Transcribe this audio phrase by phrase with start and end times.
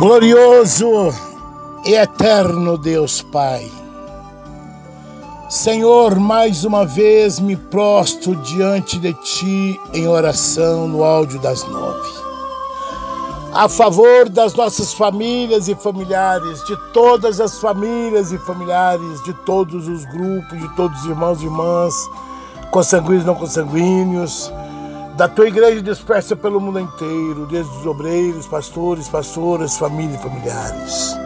[0.00, 1.12] Glorioso
[1.84, 3.70] e eterno Deus Pai.
[5.50, 12.08] Senhor, mais uma vez me prostro diante de Ti em oração no áudio das nove.
[13.52, 19.86] A favor das nossas famílias e familiares, de todas as famílias e familiares, de todos
[19.86, 21.94] os grupos, de todos os irmãos e irmãs,
[22.70, 24.50] consanguíneos e não consanguíneos,
[25.16, 31.16] da tua igreja dispersa pelo mundo inteiro, desde os obreiros, pastores, pastoras, famílias e familiares.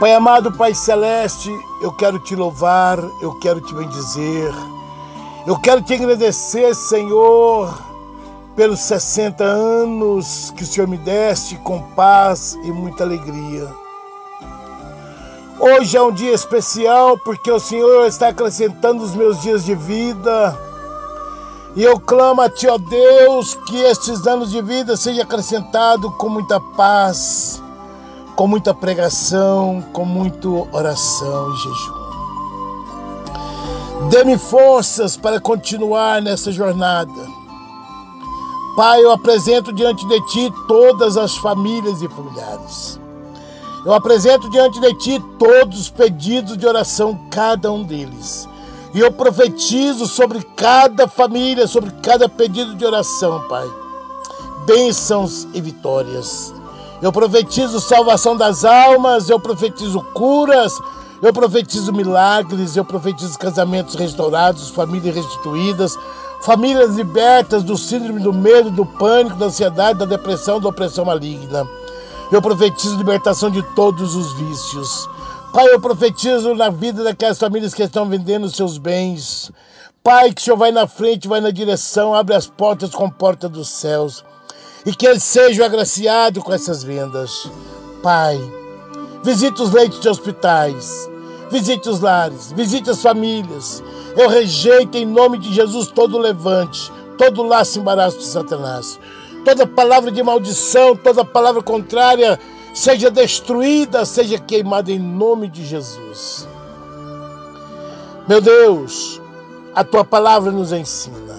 [0.00, 1.50] Pai amado, Pai celeste,
[1.82, 4.52] eu quero te louvar, eu quero te bendizer,
[5.46, 7.72] eu quero te agradecer, Senhor,
[8.56, 13.68] pelos 60 anos que o Senhor me deste com paz e muita alegria.
[15.58, 20.73] Hoje é um dia especial porque o Senhor está acrescentando os meus dias de vida
[21.76, 26.28] e eu clamo a Ti, ó Deus, que estes anos de vida sejam acrescentados com
[26.28, 27.60] muita paz,
[28.36, 32.04] com muita pregação, com muita oração e jejum.
[34.10, 37.34] Dê-me forças para continuar nessa jornada.
[38.76, 43.00] Pai, eu apresento diante de Ti todas as famílias e familiares.
[43.84, 48.48] Eu apresento diante de Ti todos os pedidos de oração, cada um deles.
[48.94, 53.68] E eu profetizo sobre cada família, sobre cada pedido de oração, Pai.
[54.66, 56.54] Bênçãos e vitórias.
[57.02, 60.72] Eu profetizo salvação das almas, eu profetizo curas,
[61.20, 65.98] eu profetizo milagres, eu profetizo casamentos restaurados, famílias restituídas,
[66.42, 71.68] famílias libertas do síndrome do medo, do pânico, da ansiedade, da depressão, da opressão maligna.
[72.30, 75.08] Eu profetizo libertação de todos os vícios.
[75.54, 79.52] Pai, eu profetizo na vida daquelas famílias que estão vendendo seus bens.
[80.02, 83.48] Pai, que o Senhor vai na frente, vai na direção, abre as portas com porta
[83.48, 84.24] dos céus.
[84.84, 87.48] E que eles sejam agraciados com essas vendas.
[88.02, 88.36] Pai,
[89.22, 91.08] visite os leitos de hospitais,
[91.52, 93.80] visite os lares, visite as famílias.
[94.16, 98.98] Eu rejeito em nome de Jesus todo levante, todo laço embaraço de Satanás.
[99.44, 102.40] Toda palavra de maldição, toda palavra contrária
[102.74, 106.48] seja destruída, seja queimada em nome de Jesus.
[108.28, 109.20] Meu Deus,
[109.74, 111.38] a tua palavra nos ensina.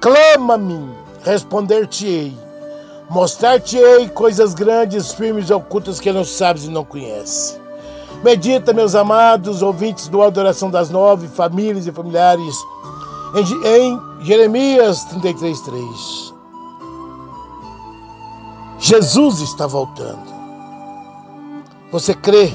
[0.00, 0.88] Clama-me,
[1.24, 2.36] responder-te-ei.
[3.10, 7.60] Mostrar-te-ei coisas grandes, firmes e ocultas que não sabes e não conheces.
[8.22, 12.54] Medita, meus amados ouvintes do Adoração das Nove, famílias e familiares,
[13.34, 16.29] em, em Jeremias 33, 3.
[18.80, 20.24] Jesus está voltando.
[21.92, 22.50] Você crê?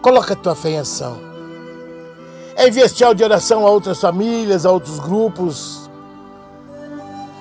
[0.00, 1.18] Coloca a tua fé em ação.
[2.56, 5.90] Envie este áudio de oração a outras famílias, a outros grupos.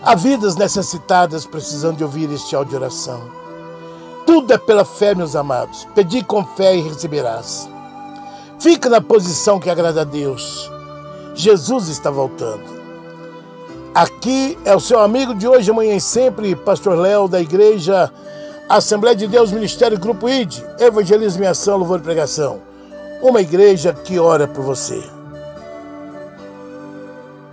[0.02, 3.22] Há vidas necessitadas precisando de ouvir este áudio de oração.
[4.26, 5.88] Tudo é pela fé, meus amados.
[5.94, 7.70] Pedi com fé e receberás.
[8.60, 10.68] Fica na posição que agrada a Deus.
[11.36, 12.79] Jesus está voltando.
[13.94, 18.12] Aqui é o seu amigo de hoje, amanhã e sempre, Pastor Léo, da Igreja
[18.70, 22.62] Assembleia de Deus, Ministério Grupo ID, Evangelismo e Ação, Louvor e Pregação.
[23.22, 25.04] Uma igreja que ora por você.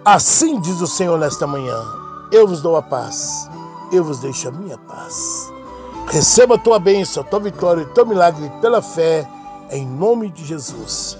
[0.05, 1.83] Assim diz o Senhor nesta manhã:
[2.31, 3.49] Eu vos dou a paz,
[3.91, 5.51] eu vos deixo a minha paz.
[6.09, 9.27] Receba a tua bênção, a tua vitória e teu milagre pela fé,
[9.71, 11.17] em nome de Jesus.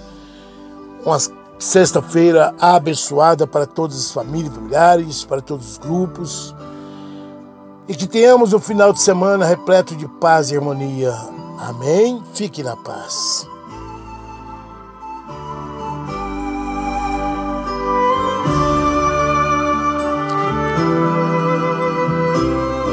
[1.03, 6.55] Umas Sexta-feira abençoada para todas as famílias, familiares, para todos os grupos.
[7.87, 11.15] E que tenhamos um final de semana repleto de paz e harmonia.
[11.57, 12.21] Amém?
[12.33, 13.47] Fique na paz.